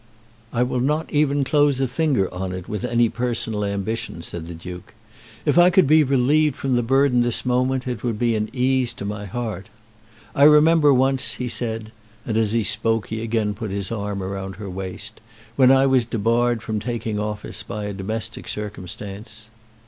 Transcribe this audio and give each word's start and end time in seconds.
"I 0.51 0.63
will 0.63 0.79
not 0.79 1.13
even 1.13 1.43
close 1.43 1.79
a 1.79 1.87
finger 1.87 2.27
on 2.33 2.53
it 2.53 2.67
with 2.67 2.83
any 2.83 3.07
personal 3.07 3.63
ambition," 3.63 4.23
said 4.23 4.47
the 4.47 4.55
Duke. 4.55 4.95
"If 5.45 5.59
I 5.59 5.69
could 5.69 5.85
be 5.85 6.03
relieved 6.03 6.55
from 6.55 6.73
the 6.73 6.81
burden 6.81 7.21
this 7.21 7.45
moment 7.45 7.87
it 7.87 8.03
would 8.03 8.17
be 8.17 8.35
an 8.35 8.49
ease 8.51 8.93
to 8.93 9.05
my 9.05 9.25
heart. 9.25 9.69
I 10.33 10.45
remember 10.45 10.91
once," 10.91 11.33
he 11.35 11.47
said, 11.47 11.91
and 12.25 12.35
as 12.35 12.53
he 12.53 12.63
spoke 12.63 13.09
he 13.09 13.21
again 13.21 13.53
put 13.53 13.69
his 13.69 13.91
arm 13.91 14.23
around 14.23 14.55
her 14.55 14.71
waist, 14.71 15.21
"when 15.55 15.71
I 15.71 15.85
was 15.85 16.03
debarred 16.03 16.63
from 16.63 16.79
taking 16.79 17.19
office 17.19 17.61
by 17.61 17.85
a 17.85 17.93
domestic 17.93 18.47
circumstance." 18.47 19.51